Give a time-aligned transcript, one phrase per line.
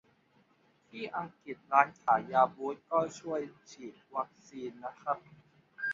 [0.89, 5.17] ที่อังกฤษ ร้านขายยาบูตส์ก็ช่วยฉีดวัคซีนนะครับ